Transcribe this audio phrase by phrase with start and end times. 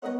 [0.00, 0.10] 皆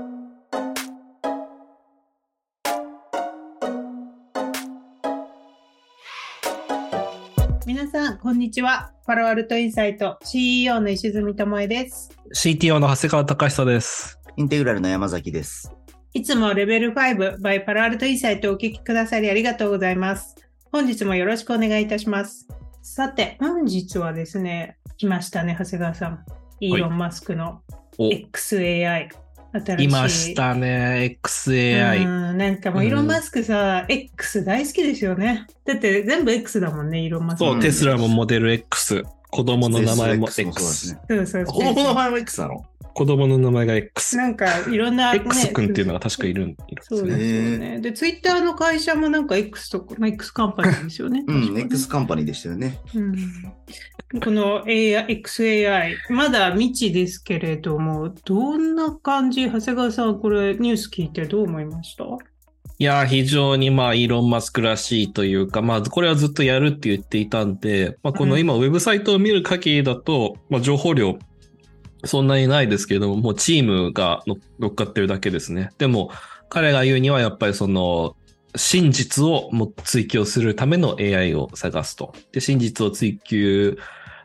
[7.86, 8.91] さん、こんにちは。
[9.06, 12.11] パロアルトインサイト CEO の石積智恵です。
[12.35, 14.19] CTO の長谷川隆久です。
[14.37, 15.73] インテグラルの山崎です。
[16.13, 20.35] いつもレベル5 by パロアルトインサイトをお聞きくださりありがとうございます。
[20.73, 22.49] 本日もよろしくお願いいたします。
[22.83, 26.25] さて、本日はですね、来ましたね、長谷川さん。
[26.59, 27.63] イーロン・マスクの
[27.99, 29.28] お、XAI。
[29.61, 29.84] 新しい。
[29.84, 32.06] いましたね、XAI。
[32.06, 35.46] うんなんかもうイーロン・マスクさ、X 大好きですよね。
[35.64, 37.44] だって全部 X だもんね、イーロン・マスク。
[37.44, 39.02] そう、うんテスラもモデル X。
[39.30, 40.86] 子供の名前も SX もそう X。
[40.86, 41.00] ですね。
[41.08, 42.64] そうそう子供の名前も X なの？
[42.94, 44.16] 子供の名前が X。
[44.16, 47.16] なんかいろんな、ね、X 君っていうのが確かいるんですそうね。
[47.16, 47.80] ですよね。
[47.80, 51.24] で、ツイッターの会社もなんか X とか、まあ X カンパニーですよね。
[51.27, 52.78] うん、X カンパニーでしたよね。
[52.94, 53.14] うん
[54.10, 62.04] この AI XAI、まだ未知ですけれども、どんな感じ、長谷川さん、これニュース聞いてどう思いました？
[62.78, 71.18] いやー、非常にまあ、イーロン・マスクらしいというか、まあ、これはずっとやるって言っていたんで、まあ、この今、ウェブサイトを見る限りだと、まあ、情報量、
[72.05, 75.70] そんなにないですけれども、もうチームが乗乗っかってるだけですね。
[75.77, 76.11] でも、
[76.48, 78.16] 彼が言うには、やっぱりその、
[78.56, 82.14] 真実をも追求するための AI を探すと。
[82.33, 83.77] で、真実を追求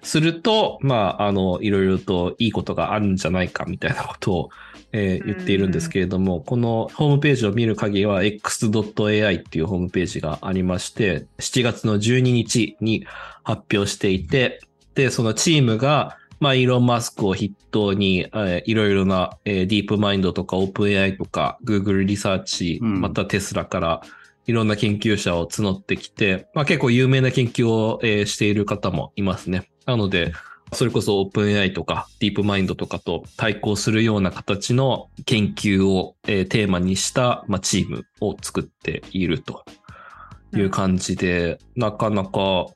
[0.03, 4.49] すると、まあ、あの、いろいろといいことがあるんじゃないかみたいなことを、
[4.91, 13.05] えー言っているんですけれども、このホームページを見る限りは x.ai っていうホームページがありまして、7月の12日に
[13.43, 14.61] 発表していて、
[14.93, 24.01] で、そのチームが、まあ、イーロン・マスクを筆頭に、えーいろいろな、えーディープマインドとか OpenAI とか Google リサーチ、うんまたテスラから
[24.45, 29.69] いろんな研究者を募ってきて、まあ、結構有名な研究を、えーしている方もいますね。
[29.85, 30.33] なので、
[30.73, 39.63] それこそ OpenAI とか DeepMind とかと対抗するような形の研究を、えーテーマにした、まあ、チームを作っていると
[40.55, 42.67] いう感じで、なかなか、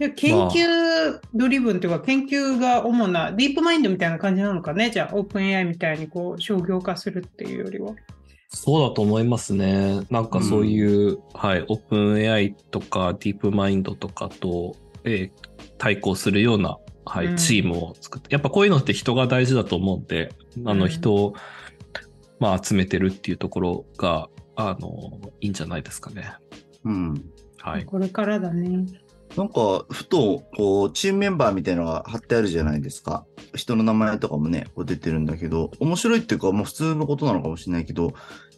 [0.00, 7.94] いや研究ドリブンというか、研究が主なディープマインドみたいな感じなのかね、じゃあ、オープン AI みたいにこう商業化するっていうよりは。
[8.54, 10.02] そうだと思いますね。
[10.10, 15.51] なんかそういう、はい、OpenAI とか DeepMind とかと、えー
[15.82, 20.32] 対抗するような、はい、うんチームを作って、やっぱこういうのって人が大事だと思うんで、
[20.64, 21.34] あうんの人を、
[22.38, 26.34] まあ、集めてるっていうところが、あの、いいんじゃないですかね。
[26.84, 27.24] うん。
[27.58, 27.84] はい。
[27.84, 28.86] これからだね。
[29.36, 33.26] なんか、ふと、こう、チームメンバーみたいなのが貼ってあるじゃないですか。
[33.56, 38.12] 人の名前とかもね、こう出てるんだけど、面白いっていうか、もう普通のことなのかもしれないけど、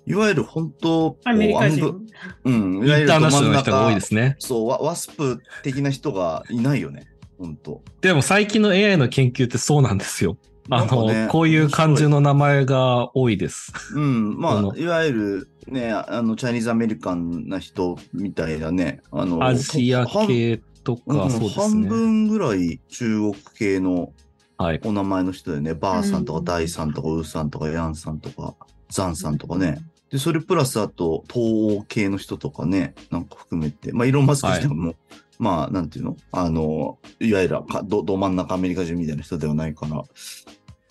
[0.07, 2.01] いわゆる本当、アメリカ人。
[2.45, 3.95] うん、いインわゆるターナショナルの人が多いい。
[3.95, 4.37] ですね。
[4.39, 7.07] そう、ワワスプ的な人がいないよね。
[7.45, 7.83] 本当。
[8.01, 10.37] でも最近の AI の研究ってそうなんですよ。
[10.71, 13.73] あの、ねこういう感じの名前が多いです。
[13.95, 21.89] うん、まあいわゆるね、あの、チャイニーズアメリカンな人みたいなね、あの、アジア系とか、半うんそうです半ね。
[21.89, 24.13] 分ぐらい中国系の
[24.57, 24.81] はい。
[24.85, 25.75] お名前の人だよね。
[25.75, 28.55] バーさんとかうんダイさんとかウーさんとかヤンさんとか
[28.89, 29.79] ザンさんとかね。
[30.15, 34.95] で、それプラスあと東欧系の人とかね、なんか含めて、まあ、イーロン・マスク自体も、
[35.41, 36.17] まあ、なんていうの？
[36.31, 40.05] あの、いわゆるかどど真ん中アメリカ人みたいな人ではないから、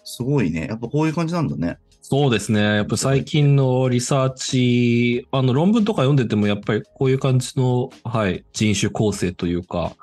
[0.03, 0.67] すごいね。
[0.67, 1.77] やっぱこういう感じなんだね。
[2.01, 2.59] そうですね。
[2.59, 9.93] やっぱ最近のリサーチ、あの論文とか読んでてもやっぱりこういう感じの、はい、人種構成というか、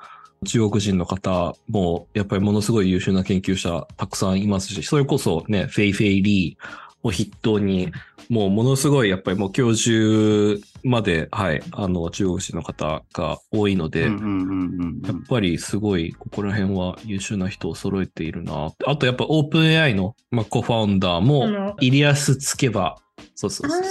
[0.47, 7.91] 中国人の方もやっぱりものすごい優秀な研究者たくさんいますし、それこそね、フェイフェイリーを筆頭に、
[8.29, 18.71] もうものすごいやっぱりもう教授まで、はい、あの中国人の方が多いので、うんうんうんうんやっぱりすごい、ここら辺は優秀な人を揃えているな。
[18.85, 22.97] あとやっぱオープン AI の、まあ、 co-founder あもの、イリヤ・サツケバー、
[23.35, 23.81] そうそうそう。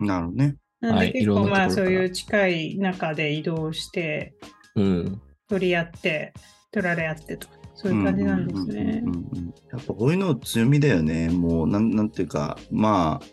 [0.00, 0.56] あなるほどね。
[0.80, 4.34] はい結構まあそういう近い中で移動して、
[4.76, 5.20] うん。
[5.48, 6.34] 取り合って、
[6.70, 7.48] 取られ合ってと。
[7.80, 9.08] そういう感じなんですねうん。
[9.08, 11.28] うんうんうんやっぱこういうの強みだよね。
[11.28, 13.26] もう、なん、なんていうか、まあ、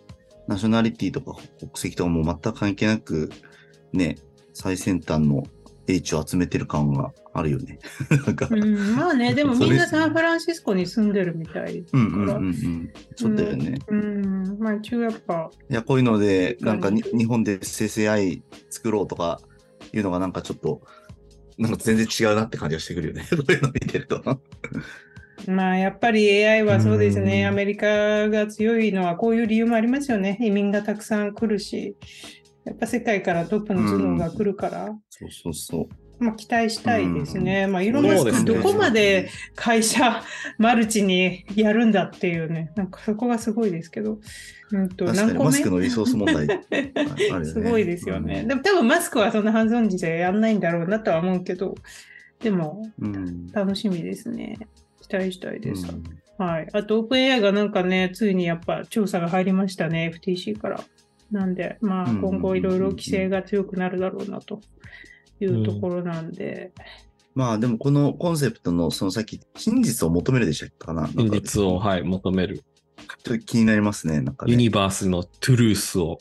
[0.47, 3.31] ナショナリティとか国籍とかも全く関係なく、
[3.94, 4.18] ね、
[4.53, 5.44] 最先端の
[5.88, 7.80] 英知を集めてる感があるよね。
[8.27, 12.38] なんか、うん、まあ ね、でもみんなサンフランシスコに住んでるみたいだうんうんから。
[12.38, 12.94] うんうん。
[13.15, 13.80] そうだよね。
[13.88, 19.39] うん、まあ一応やっぱ、いや、こういうので、なんか日本で生成 AI 作ろうとか
[19.94, 20.81] いうのがなんかちょっと、
[21.57, 23.24] なんか全然違うなって感じがしてくるよね。
[23.30, 24.42] そういうの見てると。
[25.48, 30.38] まあやっぱり AI はそうですね、うんアメリカが強いのはこういう理由もありますよね。
[30.42, 31.96] 移民がたくさん来るし、
[32.66, 34.98] やっぱ世界からトップの頭脳が来るから。
[35.10, 36.05] そうそうそう。
[36.19, 37.67] まあ、期待したいですね。
[37.67, 40.23] まあ、イーロン・マスク、そうですねどこまで会社、
[40.57, 44.19] マルチにやるんだっていうね、なんかそこがすごいですけど、
[44.71, 45.45] うんと、確かに何個目？
[45.45, 46.94] マスクのリソース問題 ね
[47.44, 48.41] すごいですよね。
[48.41, 51.75] うんでも多分マスクはそんなハンズオン時じゃやんないんだろうなとは思うけど、
[52.41, 53.47] でもうん。
[53.51, 54.57] 楽しみですね。
[55.01, 55.88] 期待したいです。
[55.88, 56.03] うん
[56.38, 56.67] はい。
[56.73, 60.83] あと、オープン AI がなんかね、ついにやっぱ調査が入りましたね、FTC から。
[61.31, 64.62] なんで、まあ、うん今後いろいろ規制が強くなるだろうなと
[65.40, 66.72] いうところなんで、
[67.36, 72.64] まあでもこのコンセプトのそのさっき真実を求めるでしたっけかななんか真実を、はい、求める。
[73.24, 74.22] ちょっと気になりますね。
[74.22, 74.52] なんかね。
[74.52, 76.20] ユニバースのトゥルースを。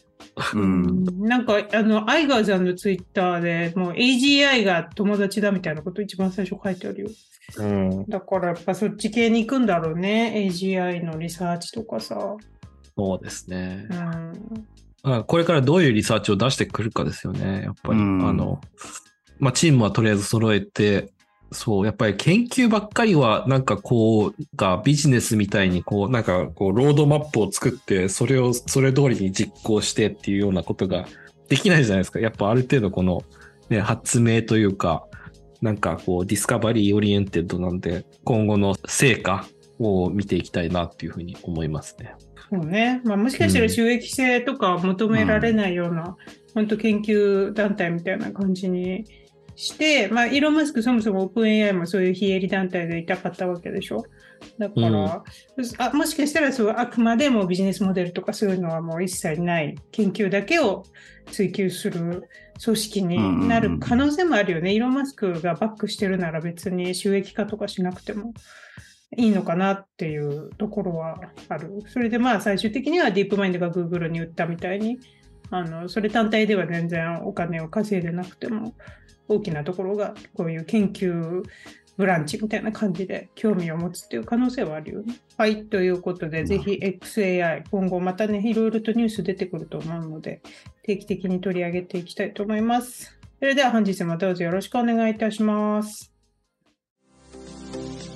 [0.55, 1.05] うん。
[1.21, 7.11] なんか、あの、アイガーさんのツイッターでもう AGI が友達だみたいなこと一番最初書いてあるよ。
[7.59, 8.07] うん。
[8.07, 10.49] だからやっぱそっち系に行くんだろうね。
[10.51, 12.37] AGI のリサーチとかさ。
[12.97, 13.95] そうですねう。
[13.95, 14.67] ん。
[15.03, 17.63] まあこれからどういうリサーチを出してくるかですよね。
[17.63, 18.01] やっぱり。
[18.01, 18.61] うんあの、
[19.39, 21.13] まあ、チームはとりあえず揃えて、
[21.53, 31.07] そう、やっぱり研究ばっかりは、なんかこう、がビジネスみたいに、こう、なんかこう、ロードマップを作って、それを、それ通りに実行してっていうようなことが
[31.49, 32.21] できないじゃないですか。
[32.21, 33.23] やっぱある程度この、
[33.71, 35.07] ね、発明というか、
[35.63, 39.47] なんかこう、 discovery-oriented なんで、今後の成果
[39.79, 42.15] を見ていきたいなっていうふうに思いますね。
[42.51, 43.01] そうね。
[43.05, 46.17] まあもしかしたら収益性とか求められないような、
[46.55, 49.05] 本当研究団体みたいな感じに
[49.57, 54.05] して、まあイーロン・マスクそもそもオープン AI もそういう非営利団体でいたかったわけでしょ？
[54.59, 55.07] だから、うん
[55.79, 60.85] あもしかしたらそうあくまでもビジネスモデルとかそういうのはもう一切ない研究だけを
[61.31, 62.29] 追求する
[62.63, 64.75] 組織になる可能性もあるよね。
[64.75, 68.35] イーロン・マスクがバックしてるなら別に収益化とかしなくても
[69.17, 71.19] いいのかなっていうところは
[71.49, 71.79] ある。
[71.87, 74.99] それでまあ最終的にはディープマインドが Google に売ったみたいに、
[75.51, 78.75] あのそれ単体では全然お金を稼いでなくても、
[79.29, 81.43] 大きなところがこういう研究
[81.97, 85.15] ブランチみたいな感じで興味を持つっていう可能性はあるよね。
[85.37, 90.43] はい、ということで、ぜひ XAI、今後またね、いろいろとニュース出てくると思うので、
[90.83, 93.17] 定期的に取り上げていきたいと思います。
[93.39, 96.13] それでは本日もどうぞよろしくお願いいたします。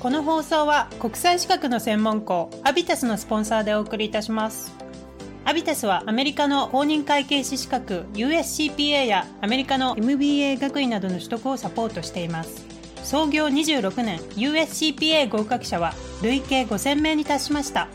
[0.01, 4.88] この放送は国際資格の専門校アビタスのスポンサーでお送りいたします。
[5.45, 12.67] アビタスはアメリカの公認会計士資格 USCPA やアメリカの MBA 学位などの取得をサポートしています。
[13.03, 17.89] 創業26年 USCPA 合格者は累計5000名に達しました。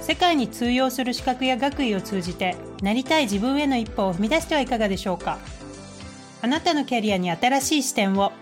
[0.00, 5.38] 世界に通用する資格や学位を通じてなりたい自分への一歩を踏み出してはいかがでしょうか
[6.42, 8.32] あなたのキャリアに新しい視点を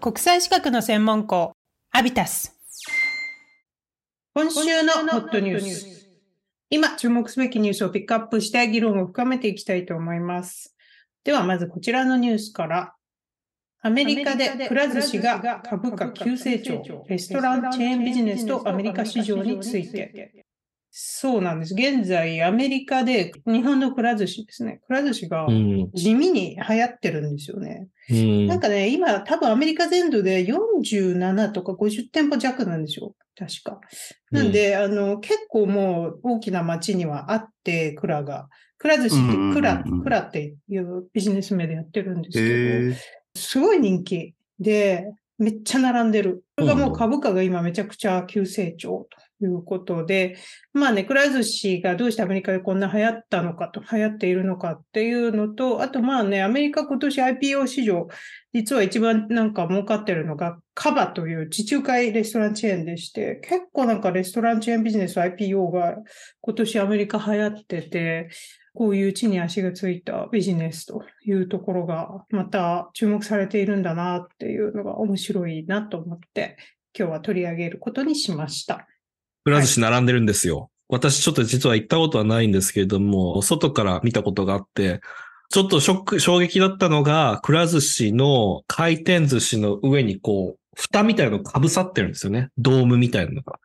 [0.00, 1.52] 国際資格の専門校
[1.92, 2.56] アビタス
[4.34, 5.99] 今週のホットニュース
[6.72, 10.76] 今注目すべきニュースをピックアップして議論を深めていきたいと思います。
[11.24, 12.94] ではまずこちらのニュースから。
[13.82, 16.84] アメリカでくら寿司が株価急成長。
[17.08, 20.44] レストランチェーンビジネスとアメリカ市場について
[20.92, 21.74] そうなんです。
[21.74, 24.80] 現在、アメリカで日本のくら寿司ですね。
[24.86, 25.90] くら寿司がうん。
[25.92, 27.88] 地味に流行ってるんですよね。
[28.10, 28.46] うん。
[28.48, 33.14] なんかね、今多分アメリカ全土で47とか50店舗弱なんですよ。
[33.38, 33.80] 確か。
[34.32, 38.48] なんで、あの、結構もう大きな街にはあって、くらが。
[38.78, 42.96] くら寿司ってくら、うんうんうんくらっていうビジネス名でやってるんですけど。
[43.36, 45.06] すごい人気で、
[45.38, 46.42] めっちゃ並んでる。
[46.58, 50.36] それがもう株価が今めちゃくちゃ急成長ということで、
[50.72, 58.08] まあね、くら寿司がどうしてアメリカでこんな流行ったのかと、流行っているのかっていうのと、あとまあね、アメリカ今年 IPO 市場、
[58.52, 65.96] 実は一番なんか儲かってるのがカバという地中海レストランチェーンでして、結構なんかレストランチェーンビジネス IPO が
[66.40, 68.30] 今年アメリカ流行ってて、
[68.74, 76.56] こういう地に足がついたビジネスというところがまた注目されているんだなっていうのが面白いなと思って
[76.96, 78.86] 今日は取り上げることにしました。
[79.44, 80.70] くら寿司並んでるんですよ。
[80.88, 85.00] 私ちょっと実は行ったことはないんですけれども、外から見たことがあって、
[85.50, 92.50] ちょっとショック、衝撃だったのが、くら寿司の回転寿司の上にこう、蓋みたいなのが被さってるんですよね。
[92.58, 93.58] ドームみたいなのが。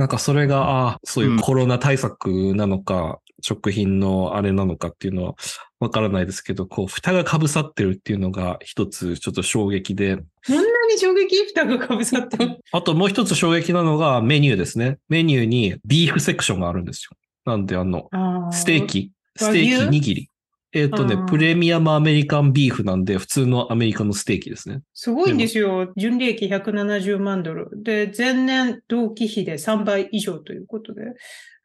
[0.00, 5.34] なんかそれが、ああ、そういうコロナ対策なのか、食品のあれなのかっていうのは
[5.78, 11.36] わからないですけど、こう、蓋が被さってるっていうのが一つちょっと衝撃で、こんなに衝撃？
[11.48, 14.96] 蓋がかぶさったのあともう一つ衝撃なのがメニューですね。
[15.10, 17.14] メニューにビーフセクションがあるんですよ。
[17.44, 18.08] なんであの、
[18.52, 18.86] ステー。
[18.86, 20.29] キ、ステーキ握り。
[20.72, 24.82] えっ、とねプレミアムアメリカンビーフなんで、普通のアメリカのステーキですね。
[24.94, 25.92] すごいんですよ。
[25.96, 27.70] 純利益170万ドル。
[27.82, 31.02] で、前年同期比で3倍以上ということで、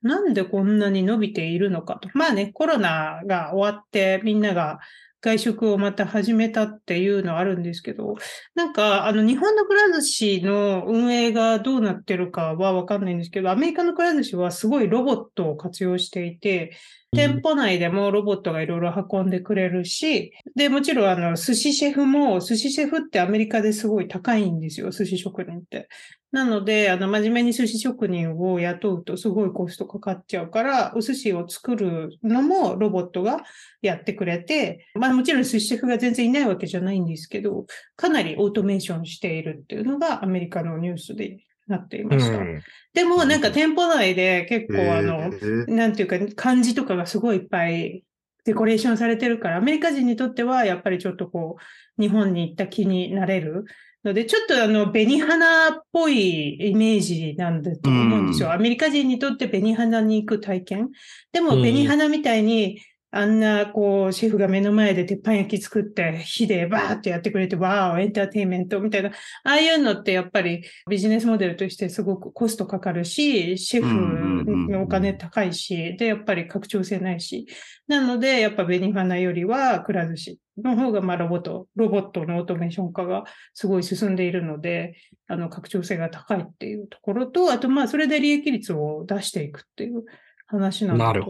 [0.02, 2.10] なんでこんなに伸びているのかと。
[2.14, 4.80] まあね、コロナが終わってみんなが
[5.22, 8.16] 外食をまた始めたっていうのはあるんですけど、
[8.54, 16.78] なんか、あの、日本のくら寿司の運営がどうなってるかはわかんないんですけど、アメリカのくら寿司はすごいロボットを活用していて、
[17.12, 25.88] 店舗内でもロボットがいろいろ運んでくれるし、で、もちろんあの、寿司シェフも、寿司シェフってアメリカですごい高いんですよ、寿司職人って。
[26.36, 33.46] なので、あの、真面目に寿司職人を雇うとすごいコストかかっちゃうから、お寿司を作るのもロボットが
[33.82, 41.38] やってくれて、まあもちろん寿司シェフが全然いないわけじゃないんですけど、かなりオートメーションしているっていうのがアメリカのニュースで
[41.68, 42.38] なっていました。
[42.38, 42.62] うん、
[42.94, 45.32] でもなんか店舗内で結構あの、
[45.74, 48.04] なんていうか漢字とかがすごいいっぱい
[48.44, 51.56] デコレーションされてるから、アメリカ人にとってはやっぱりちょっとこ
[51.98, 53.64] う、日本に行った気になれる
[54.06, 58.54] ので、ちょっとあの、紅花っぽいイメージなんだと思うんですよ。
[58.54, 60.90] アメリカ人にとって紅花に行く体験。
[61.32, 62.80] でも、紅花みたいに、
[63.18, 69.14] あんな、こう、シェフが目の前で鉄板焼き作って、火でバーってやってくれて、わー、エンターテインメントみたいな、あ
[69.52, 77.48] あいうのってやっぱりビジネスモデルとしてすごくコストかかるし、シェフのお金高いし、で、やっぱり拡張性ないし。
[77.88, 84.98] なので、やっぱ紅花よりは、くら寿司の方が、まあ、ロボット、ロボットのオートメーション化がすごい進んでいるので、
[85.30, 90.04] あの、拡張性が高いっていうところと、あと、まあ、それで利益率を出していくっていう
[90.48, 91.22] 話なんだと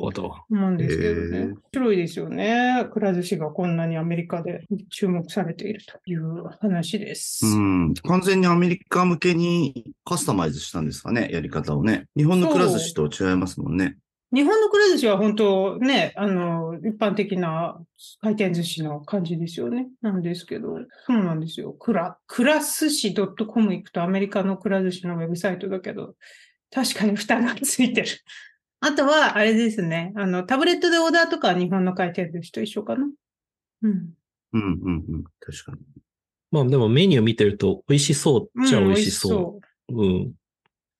[0.50, 1.40] 思うんですけどね。
[1.40, 2.88] 面白いですよね。
[2.92, 7.46] くら寿司がこんなにアメリカで注目されているという話です。
[7.46, 7.94] うん。
[7.94, 12.08] 完全にアメリカ向けにカスタマイズしたんですかね、やり方をね。
[12.18, 13.98] 日本のくら寿司と違いますもんね。
[14.34, 17.80] 日本のくら寿司は本当ね、あの、一般的な
[18.22, 19.88] 回転寿司の感じですよね。
[20.02, 21.72] なんですけど、そうなんですよ。
[21.72, 26.16] くら、くら寿司 .com 行くとアメリカのくら寿司のウェブサイトだけど、
[26.74, 28.08] 確かに蓋がついてる。
[28.86, 30.14] あとは、あれですね。
[30.16, 33.08] あの、タブレットでオーダーとか日本の回転寿司と一緒かな。
[33.82, 34.14] うん。
[34.54, 35.24] うんうんうん。
[35.40, 35.80] 確かに。
[36.52, 39.94] まあでもメニュー見てると美味しそうっちゃ美味しそう。
[39.94, 40.34] うん、うん、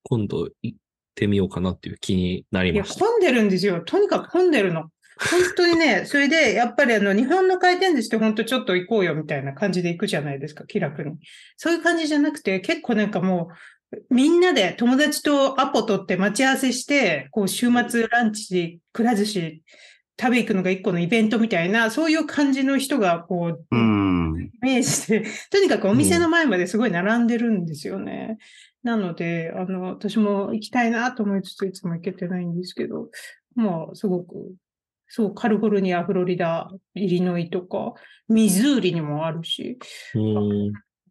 [0.02, 0.78] 今度行っ
[1.14, 3.06] てみようかなっていう気になりました。
[3.06, 3.82] いや、混んでるんですよ。
[3.82, 4.90] とにかく混んでるの。
[5.18, 11.18] 本当にね、 それで、やっぱりあの、日本の回転寿司って本当ちょっと行こうよみたいな感じで行くじゃないですか、気楽に。
[11.56, 13.56] そういう感じじゃなくて、結構なんかもう、
[14.10, 19.64] みんなで友達とアポ取って待ち合わせして、こう週末ランチ、くら寿司
[20.20, 23.76] 食べ行くのが一個のイベントみたいな、そういう感じの人がこう、イ
[24.62, 28.38] メージで、 とにかくお店の前まですごい並んでるんですよね。
[28.84, 33.10] うん、なので、あの、私も行きたいなと思いつついつも行けてないんですけど、
[33.56, 34.54] もうすごく、
[35.08, 37.94] そう、カリフォルニア、フロリダ、イリノイとか、
[38.30, 39.78] ミズーリにもあるし、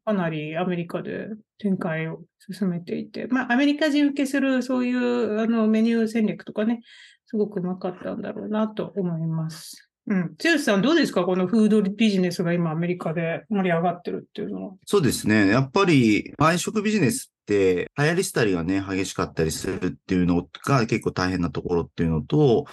[0.04, 2.20] かなりアメリカで展開を
[2.50, 6.80] 進めていて、まあ、アメリカ人受けするそういうあのメニュー戦略とかね、
[7.26, 9.90] すごくうまかったんだろうなと思います。
[10.06, 10.34] うん。
[10.36, 11.24] 剛さん、どうですか？
[11.24, 14.72] このフードビジネスが今アメリカで盛り上がってるっていうのは。
[14.84, 15.48] そうですね。
[15.48, 22.66] やっぱり、外食ビジネスって、流行りしたりがね、激しかったりするっていうのが結構大変なところっていうのと、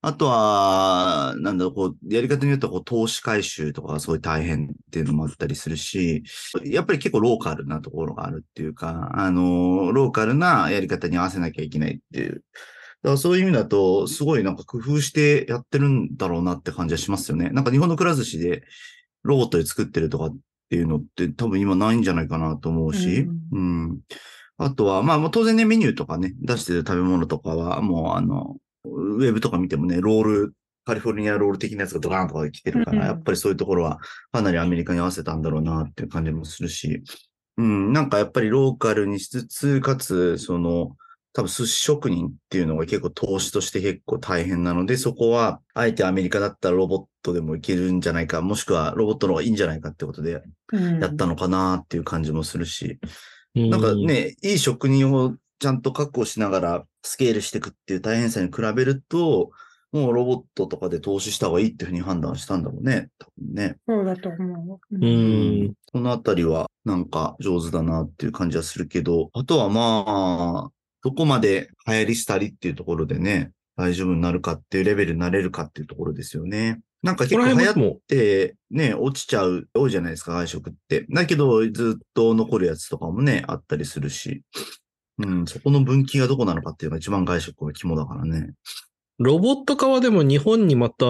[0.00, 6.22] あとは、なんだろう、こう、やり方によっては、こう、投資回収とかがすごい大変っていうのもあったりするし、
[6.64, 12.44] やっぱり結構ローカルなところがあるっていうか、あの、ローカルなやり方に合わせなきゃいけないっていう。
[13.02, 17.50] だからそういう意味だと、すごいなんか工夫してやってるんだろうなって感じはしますよね。
[17.50, 18.62] なんか日本のくら寿司で
[19.24, 20.36] ロボットで作ってるとかっ
[20.70, 24.00] ていうのって多分今ないんじゃないかなと思うし、うん、うん。
[24.58, 30.54] あとは、まあ当然ね、メニューとかね、出してる食べ物とかは、もうあの、ウェブとか見てもね、ロール、
[30.84, 33.98] カリフォルニアロール的なやつがドカーンとか来てるから、やっぱりそういうところは
[34.32, 37.02] かなりアメリカに合わせたんだろうなっていう感じもするし、
[37.58, 40.96] うん、なんかやっぱりローカルにしつつ、かつ、その、
[41.34, 50.42] 多分寿司職人っていうのが結構投資として結構大変なので、そこは、あえてアメリカだったらロボットでもいけるんじゃないか、もしくはロボットの方がいいんじゃないかってことで
[50.72, 52.98] やったのかなっていう感じもするし、
[53.54, 59.50] うん、なんかね、いい職人をちゃんと確保しながらスケールしていくっていう大変さに比べると、
[59.92, 63.08] もうロボットとかで投資した方がいいっていうふうに判断したんだろうね。
[63.18, 63.76] 多分ね。
[63.88, 64.94] そうだと思う。
[64.94, 65.74] うん。
[65.92, 70.70] このあたりはなんか上手だなっていう感じはするけど、あとはまあ、
[71.02, 76.80] どこまで流行りしたりっていうところでね、大丈夫になるかっていうレベルになれるかっていうところですよね。
[77.02, 81.06] なんか結構流行ってね、落ちちゃう、多いじゃないですか、外食って。
[81.08, 84.42] だけど、ずっと残るやつとかもね、あったりするし。
[85.18, 88.52] うん、そこの分岐がどこなのかっていうのが一番外食が肝だからね。
[89.18, 91.06] ロボット化はでも日本にまた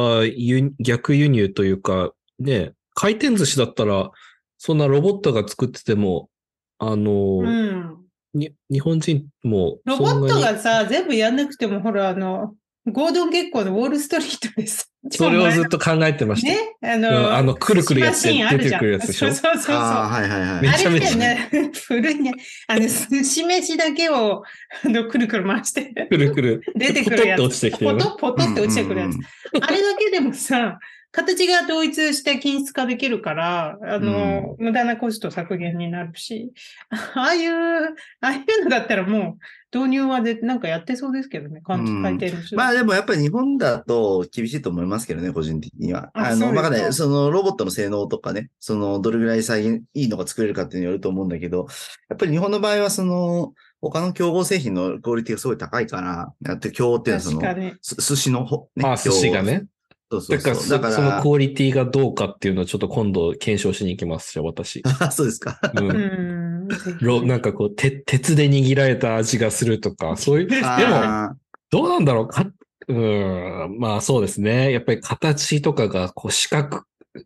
[0.80, 4.10] 逆輸入というか、ね、回転寿司だったら、
[4.56, 6.30] そんなロボットが作ってても、
[6.78, 7.96] あの、うん、
[8.34, 12.54] に日本人もロボットがさ、全部やんなくても、ほら、あの、
[12.92, 14.92] ゴードン結構のウォールストリートです。
[15.10, 16.48] それをずっと考えてました。
[16.48, 19.32] ね、あうんの、あの、くるくるやって寿司マシンあるじゃん出てくるやつでしょ？
[19.32, 19.76] そうそうそうそう。
[19.76, 20.62] ああ、はいはいはい。
[20.62, 21.48] めちゃめちゃね、
[21.86, 22.32] 古いね。
[22.66, 24.42] あの、寿司飯だけを、
[24.84, 26.62] あの、くるくる回して、くるくる。
[26.74, 27.38] 出てくるやつ。
[27.38, 29.14] ポトッと落ちてきてるねポトポトって落ちてくるやつ。
[29.14, 29.24] うんうん
[29.62, 30.78] あれだけでもさ、
[31.10, 36.52] 形が統一して均質化できるから、あの、無駄なコスト削減になるし、
[37.14, 39.38] ああいう、ああいうのだったらも
[39.72, 42.54] う、導入はで、なんかやってそうですけどね、回うん回転寿司。
[42.54, 46.10] まあでもやっぱり日本だと厳しいと思いますけどね、個人的には。
[46.12, 51.66] あの、まあね、そのロボットの性能とかね、そのどれぐらい再現、いいのが作れるかっていうのによると思うんだけど、
[52.08, 59.42] やっぱり日本の場合はその、他の競合製品のクオリティがすごい高いから、やって競合っていうのはその、寿司のほ、ねあ、寿司が。
[59.42, 59.66] ね。
[60.10, 60.38] そうそうそう。
[60.38, 64.82] だからそ、だかそのら、クオリティがどうかっていうのをちょっと今度検証しに行きますじゃあ私。
[65.00, 65.60] あそうですか。
[65.74, 65.80] う。
[65.80, 66.68] うんん。
[66.68, 71.36] ぜ ひろなんかこう、て鉄で握られた味がするとか、そういう、でも、あ
[71.70, 72.46] どうなんだろうか、
[72.88, 74.72] うーん、まあそうですね。
[74.72, 76.82] やっぱり形とかが、こう四角、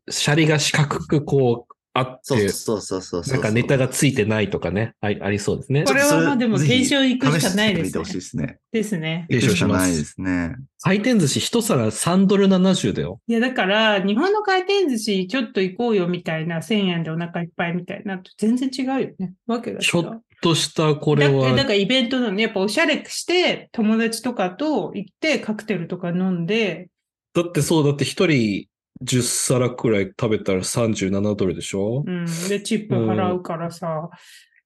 [0.08, 3.34] シャリが四角くこうあっーそうて、そうそうそうそう。
[3.34, 5.92] なんかネタがついてないとかね、ありありそうですねこ。
[5.92, 8.58] れはまあでも検証行くしかないですね試してみてほしいですね。
[8.72, 9.26] ですね。
[9.28, 10.56] 検証しかないですね。
[10.80, 13.20] 回転寿司一皿3ドル70だよ。
[13.26, 19.34] いや、だから、日本の回転寿司ちょっと行こうよみたいな、1000円でお腹いっぱいみたいなと全然違うよね。
[19.46, 19.82] わけが違う。
[19.82, 22.44] ちょっとしたこれだだは、からイベントなのね。
[22.44, 26.88] やっぱおしゃれして、友達とかと行ってカクテルとか飲んで、
[27.34, 28.66] だってそう、だって一人
[29.02, 32.04] 10皿くらい食べたら37ドルでしょ？
[32.06, 32.26] うん。
[32.48, 34.10] で、チップ払うからさ、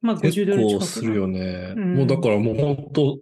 [0.00, 0.78] まあ結50ドル近く。
[0.80, 1.74] 構するよね。
[1.76, 3.18] うんもうだからもう本当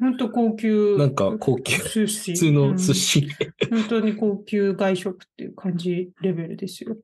[0.00, 0.96] 本当高級。
[0.98, 2.32] なんか高級寿司。
[2.32, 3.28] 普通の寿司。
[3.70, 6.96] うん本当に高級外食っていう感じレベルですよ。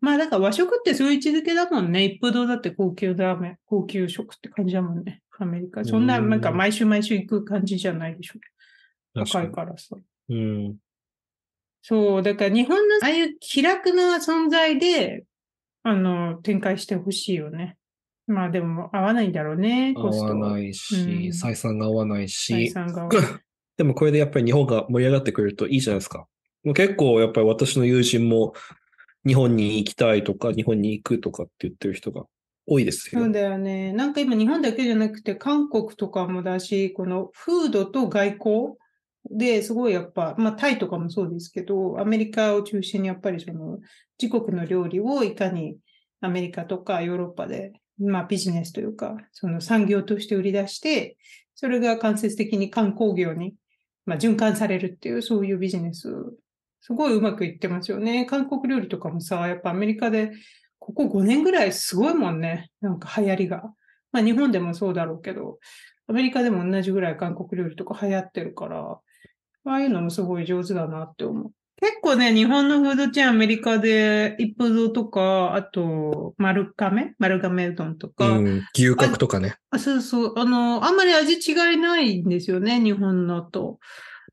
[0.00, 2.04] まあだから和食ってそういう位置づけだもんね。
[2.04, 5.22] 一風堂だって高級ラーメン、高級食って感じだもんね。
[5.38, 5.84] アメリカ。
[5.84, 8.34] そんな、うんなんか毎週毎週行く感じじゃないでしょ。
[9.14, 9.96] 高いからさ。
[10.28, 10.76] うん。
[11.82, 15.24] そう、だから日本のああいう気楽な存在で、
[15.82, 17.76] あの、展開してほしいよね。
[18.26, 23.08] まあでも合わないんだろうね、合わないし、うん採算が合わない採し、算が。
[23.78, 26.26] でもこれでやっぱり日本が盛り上がってくれるといいじゃないですか。
[26.64, 28.52] もう結構やっぱり私の友人も
[29.26, 32.24] 日本に行きたいとか日本に行くとかって言ってる人が
[32.66, 33.32] 多いですよそう。
[33.32, 33.92] だよね。
[33.92, 38.76] なんか今日本だけじゃなくて韓国とかもだし、このフードと外交
[39.30, 43.78] ですごいやっぱ、まあタイとかもそうですけど、アメリカを中心にやっぱりその
[44.20, 45.76] 自国の料理をいかに
[46.20, 51.16] アメリカとかヨーロッパで、まあビジネスというか、その産業として売り出して、
[51.54, 53.54] それが間接的に観光業に、
[54.06, 56.08] まあ、循環されるっていう、そういうビジネス、
[56.80, 58.24] すごいうまくいってますよね。
[58.26, 60.30] 韓国料理とかもさ、やっぱアメリカで
[60.78, 62.70] ここ5年ぐらいすごいもんね。
[62.80, 63.64] なんか流行りが。
[64.12, 65.58] まあ日本でもそうだろうけど、
[66.06, 68.98] アメリカでも同じぐらい韓国料理とか流行ってるから、
[69.72, 71.52] ああいうのもすごい上手だなって思う。
[71.80, 77.14] 結構ね、日本のフードチェーンアメリカで一風堂とか、あと、丸亀？
[77.18, 79.54] 丸亀うどんとか、うん、牛角とかね。
[79.70, 80.34] あそうそう。
[80.36, 83.78] あの、あんまり味違いないんですよね、日本のと。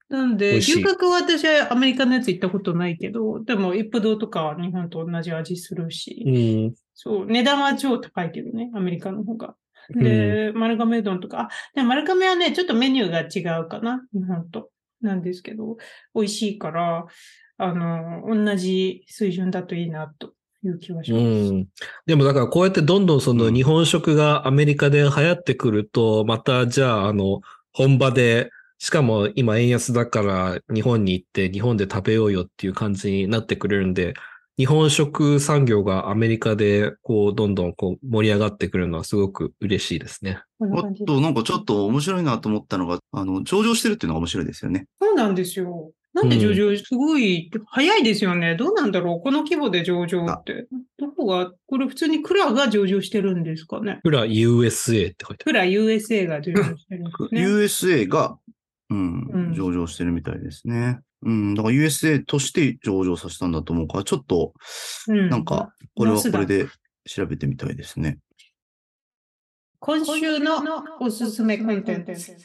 [0.10, 6.76] なん美で、牛角は私はアメリカのやつ行ったことないけど、でも一風堂とかは日本と同じ味するし、うん。
[6.96, 9.56] そう、値段は超高いけどね、アメリカの方が。
[9.92, 14.72] で、丸亀うどんとか、あ、でも丸亀はね、ちょっとメニューが違うかな、日本と。
[15.06, 15.78] なんですけど、
[16.14, 17.06] 美味しいから、
[17.58, 21.54] あの、同じ水準だといいな、という気はしうます。
[21.54, 21.68] ん。
[22.06, 27.42] でもだからこうやってどんどんそのうん日本食がアメリカで流行ってくると、またじゃああの
[27.72, 34.14] 本場で、しかも今円安だから日本に行って日本で食べようよっていう感じになってくれるんで、
[34.58, 40.40] 日本食産業がアメリカでこうどんどんこう盛り上がってくるのはすごく嬉しいですね。
[40.62, 44.86] あと、なんかちょっと面白いなと思ったのが、あの、上場してるっていうのが面白いですよね。
[45.02, 45.92] そうなんですよ。
[46.14, 48.56] なんで上場、すごい、早いですよね。
[48.56, 50.66] どうなんだろうこの規模で上場って。
[50.98, 54.00] どこが、これ普通にクラが上場してるんですかね。
[54.02, 55.52] プラ USA って書いてある。
[55.52, 57.46] クラ USA が上場してるんですね。
[57.46, 58.38] USA が、
[58.90, 61.02] うん、うん上場してるみたいですね。
[61.26, 64.54] うん、だから USA として上場させたんだと思うから、ちょっと、
[65.08, 66.68] うんなんか、これはこれで
[67.06, 68.20] 調べてみたいですね。
[69.80, 70.64] 今週の
[71.00, 72.38] おすすめコンテンツ。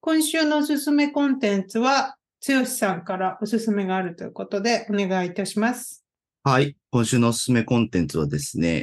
[0.00, 6.04] 今週のおすすめコンテンツは、つよしさんからおすすめがあるということでお願いいたします。
[6.44, 6.76] はい。
[6.90, 8.82] 今週のおすすめコンテンツはですね、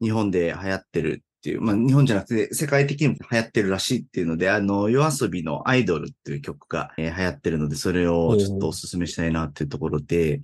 [0.00, 10.40] 日本で流行ってるっていう、まあ日本じゃなくて世界的にも流行ってるらしいっていうので、あの、夜遊びのアイドルっていう曲が、えー流行ってるので、それをちょっとおすすめしたいなっていうところで、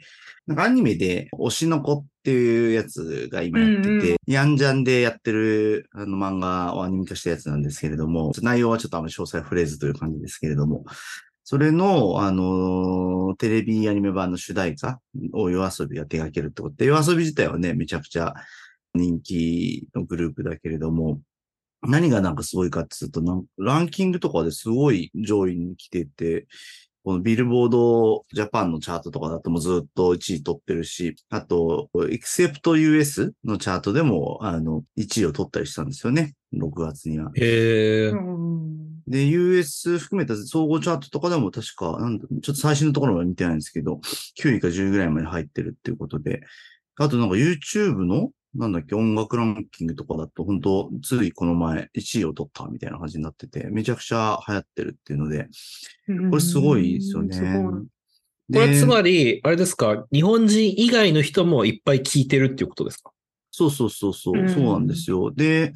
[0.47, 4.17] なんかアニメで推しの子っていうやつが今やってて、うんうん。
[4.27, 10.85] ヤンジャンでやってるあの漫画をアニメ化したやつなんですけれども、内容はちょっとあんまり詳細は触れずという感じですけれども、
[11.45, 15.01] それの、あのーの、テレビアニメ版の主題歌
[15.33, 18.35] を夜遊びが手掛けるってことで、夜遊び自体はね、めちゃくちゃ
[18.95, 21.21] 人気のグループだけれども、
[21.83, 26.47] 何がなんかすごいかっていうと、なんランキングとかですごい上位に来てて、
[27.03, 36.35] このビルボードジャパンのチャートとかだともうずっと1位取ってるし、あと、Except US のチャートでも、あの、1位を取ったりしたんですよね。
[36.55, 37.31] 6月には。
[37.37, 38.13] へ
[39.09, 44.01] で、US 含めた総合チャートとかでも確か、なんだちょっと最新のところまで見てないんですけど、
[44.43, 46.43] 9位か10位ぐらいまで入ってるっていうことで、
[46.97, 55.49] あとなんか YouTube の、なんだっけ、音楽ランキングとかだと、本当ついこの前1位を取ったみたいな感じになってて、めちゃくちゃ流行ってるっていうので、
[56.31, 57.39] これすごいですよね。
[57.39, 57.85] こ
[58.49, 63.13] れでつまり、あれですか、日本人以外の人もいっぱい聞いてるっていうことですか？
[63.53, 65.31] そうそうそうそう、うんそうなんですよ。
[65.31, 65.73] で、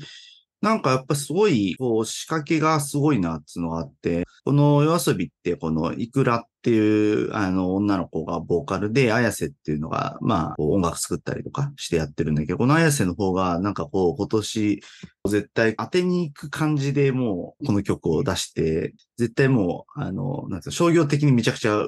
[0.60, 14.82] なんかやっぱすごい、こう、仕掛けがすごいなっていうのがあって、この夜遊びって、このイクラっていう、あの、女の子がボーカルで、綾瀬っていうのが、まあ、こう音楽作ったりとかしてやってるんだけど、この綾瀬の方が、なんかこう、今年、
[15.28, 21.86] 絶対当てに行く感じでもう、この曲を出して、絶対もう、あの、なんつうの商業的にめちゃくちゃ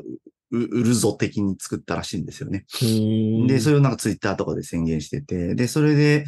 [0.50, 2.66] 売るぞ的に作ったらしいんですよね。
[3.46, 6.26] で、それ、れをなんかツイッターとかで宣言してて、で、それで、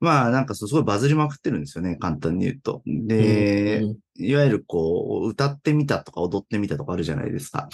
[0.00, 2.82] まあなんかすごいバズりまくってるんですよね、簡単に言うと。
[2.86, 3.84] で、
[4.16, 7.68] いわゆるこう、歌ってみたとか踊ってみたとかあるじゃないですか。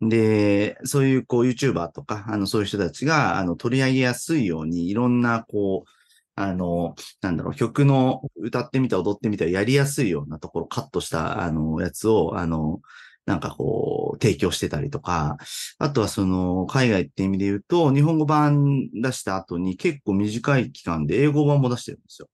[0.00, 5.90] で、そういうこう YouTuber とか、あの、そういう人たちが、あの、取り上げやすいように、いろんなこう、
[6.34, 12.80] あの、なんだろう、曲の歌ってみた、踊ってみた、やりやすいようなところカットした、あの、やつを、あの、
[13.26, 15.36] なんかこう、提供してたりとか、
[15.78, 22.28] あとはその、海外って意味で言うと、日本語版出した後に結構短い期間で英語版も出してるんですよ。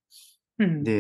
[0.59, 0.93] うんで、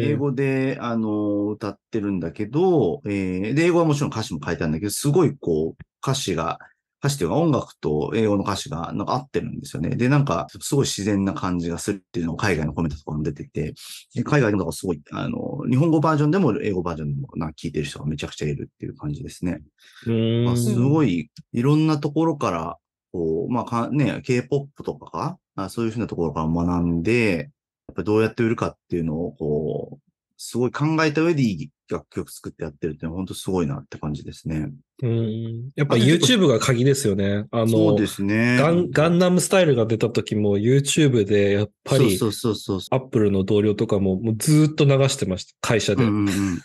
[0.12, 6.58] 英語で、あの、歌ってるんだけど、えーで、英語はもちろん歌詞も書いてあるんだけど、すごいこう、歌詞が、
[7.04, 9.90] 歌詞というか音楽と英語の歌詞がなんか合ってるんですよね。
[9.90, 13.74] で、なんか、すごい自然な感じがするっていうのを海外のコメントとかも出てて、
[14.14, 19.60] で海外でもだからすごい、あの、日本語バージョンでも英語バージョンでもなんか聞いてる人がめちゃくちゃいるっていう感じですね。
[20.06, 22.78] うんまあ、すごい、いろんなところから、
[23.12, 27.50] こう、まあか、ね、K-POP とかかあそういうふうなところから学んで、
[27.88, 30.04] やっぱどうやって売るかっていうのを、こう、
[30.38, 34.70] すごい考えた上でいい楽曲作ってやってるっていうのは本当すごいなって感じですね。
[35.02, 37.46] うんやっぱ YouTube が鍵ですよね。
[37.50, 38.56] あのそうで、すね。
[38.58, 45.54] ガンガンナムスタイルが出た時も YouTube でやっぱりそうそうそうそアップルの同僚とかももうずーっと流してました。
[45.60, 45.96] 会社う。
[45.96, 46.04] で。
[46.04, 46.56] うんうんうん、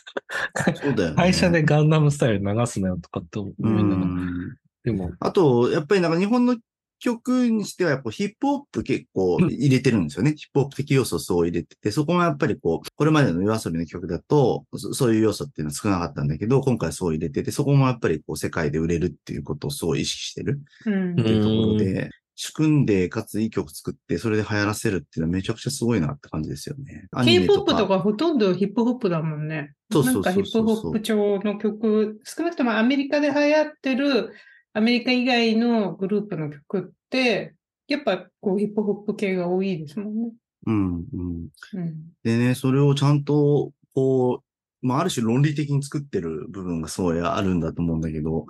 [0.76, 1.16] そうだよね。
[1.18, 4.56] 会社でガンナムスタイル流すなよとかって思ういながらん。
[4.84, 6.56] でも、あと、やっぱりなんか日本の
[7.00, 10.34] 曲にしてはやっぱヒップホップ結構入れてるんですよね。
[10.36, 22.10] ヒップホップ的要素をすごい入れてて、そこもやっぱりこう、これまでの夜遊びの曲だと、そそういう要素っていうのは少なかったんだけど、今回そう入れてて、そこもやっぱりこう世界で売れるっていうことをすごい意識してるうんっていうところで、
[22.42, 27.08] 仕組んで、かついい曲作って、それで流行らせるっていうのはめちゃくちゃすごいなって感じですよね。
[27.26, 29.74] K-POP とかほとんどヒップホップだもんね。
[29.92, 34.32] そうそうそうそうなんかヒップホップ調の曲、少なくともアメリカで流行ってる
[34.74, 37.56] アメリカ以外のグループの曲って、
[37.88, 40.32] やっぱこうヒップホップ系が多いですもんね。
[40.68, 41.48] うん、うん。
[41.74, 41.96] うん。
[42.24, 44.44] でね、それをちゃんと、こ
[44.82, 48.46] う、まあ、ある種論理的に作ってる部分がすごいあるんだと思うんだけど、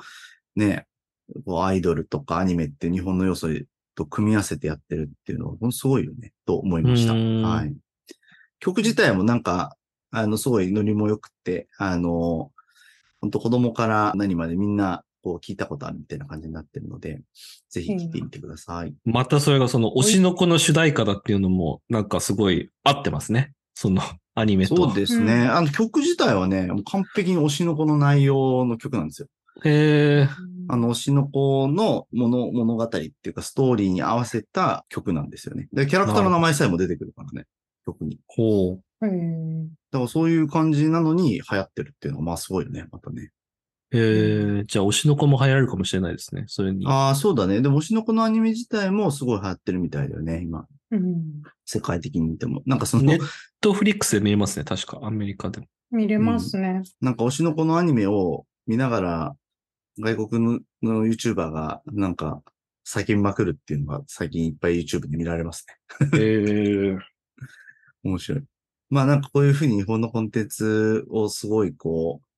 [0.55, 0.85] ね、
[1.45, 3.47] こうアイドルとかアニメって日本の要素
[3.95, 7.13] と組み合わせてやってるっていうのは、ほんとすごいよね、と思いました。
[7.13, 7.75] うんはい。
[8.59, 9.75] 曲自体もなんか、
[10.11, 12.51] あの、すごいノリも良くって、あの、
[13.21, 17.21] 本当子供から何までみんな、こう聞いたことあるみたいな感じになってるので、
[17.69, 18.93] ぜひ聞いてみてください。
[19.05, 23.53] またそれがその推しの子の主題歌だっていうのもなんかすごい合ってますね。
[23.73, 24.01] その
[24.35, 24.75] アニメと。
[24.75, 25.33] そうですね。
[25.33, 29.27] うんあの曲自体はね、もう完璧に推しの子の内容の曲なんですよ。
[29.63, 30.29] へえ。
[30.67, 35.67] あの、推しの子の物物語っていうか、ストーリーに合わせた曲なんですよね。
[35.73, 37.45] で、キャラクターの名前さえも出てくるからね、
[37.85, 38.19] 曲に。
[38.27, 38.83] ほう。
[39.01, 43.31] だからそういう感じなのに流行ってるっていうのは、まあすごいよね、またね。
[43.91, 44.63] へえ。
[44.65, 46.43] じゃあ推しの子も流行るかもしれないですね。
[46.47, 46.85] それに。
[46.87, 47.61] ああ、そうだね。
[47.61, 50.65] でも、推しの子のアニメ自体もすごい流行ってるみたいだよね、今。
[50.91, 51.41] うん。
[51.65, 52.61] 世界的に見ても。
[52.65, 53.19] なんかその、ネッ
[53.61, 54.65] トフリックスで見えますね。
[54.65, 55.67] 確か、アメリカでも。
[55.91, 56.83] 見れますね。
[57.01, 59.35] なんか推しの子のアニメを見ながら、
[59.99, 62.41] 外国のの YouTuber がなんか
[62.87, 65.65] 叫びまくるっていうのが最近いっぱい YouTube で見られます
[66.11, 66.19] ね。
[66.19, 66.97] へえ。
[68.03, 68.43] 面白い。
[68.89, 72.28] まあなんかこういうふうに日本のコンテンツをすごいこう、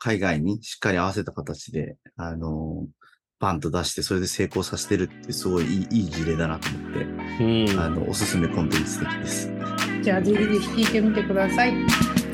[0.00, 2.86] 海外にしっかり合わせた形で、あの、
[3.38, 6.98] バンと出してそれで成功させてるってすごいいいいい事例だなと思って、
[7.44, 7.80] うん。
[7.80, 9.50] あの、おすすめコンテンツ的です。
[10.02, 11.74] じゃあぜひぜひ聞いてみてください。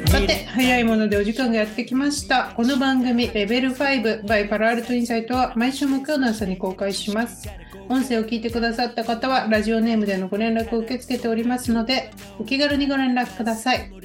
[0.07, 2.53] ささて、早いものでお時間がやってきました。
[2.57, 7.49] この番組、レベル5 by パラアルトインサイトは毎週木曜の朝に公開します。
[7.89, 13.96] 音声を聞いてくださった方は、ラジオネームでのご連絡を受け付けておりますので、お気軽にご連絡ください。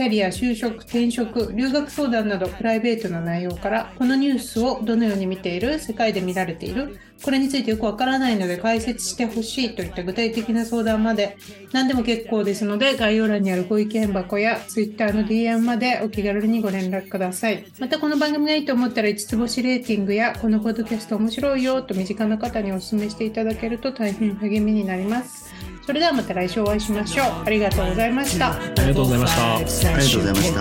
[0.00, 11.36] キャリア、就職、転職、留学相談などプライベートな内容から、このニュースをどのように見ている、世界で見られている、これについてよくわからないので解説してほしいといった具体的な相談まで
[11.70, 17.66] 何でも結構ですので概要欄にあるご意見箱や Twitter の DM までお気軽にご連絡ください。
[17.78, 25.49] またこの番組がいいと思ったら5つ星レーティングやこのポッドキャスト面白いよと身近な方にお勧めしていただけると大変励みになります。
[25.86, 27.26] それではまた来週お会いしましょう。
[27.46, 28.52] ありがとうございました。
[28.52, 30.60] ありがとうございましたありがとうございました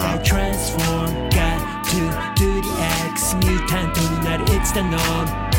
[1.89, 1.95] to
[2.35, 2.69] do the
[3.11, 5.58] X ミュータントになる It's the norm Hey,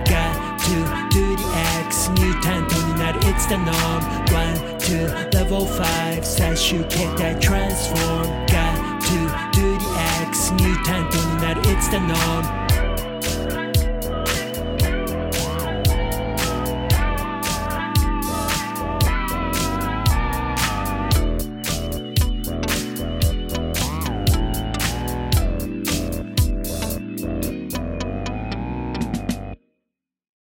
[1.90, 9.16] X ミュータントになる It's the norm One, two, level 5最終形態 Transform Got to
[9.52, 9.86] do the
[10.28, 12.69] X ミュータントになる It's the norm